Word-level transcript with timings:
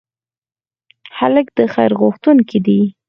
هلک 1.17 1.47
د 1.57 1.59
خیر 1.73 1.91
غوښتونکی 2.01 2.59
دی. 2.65 2.81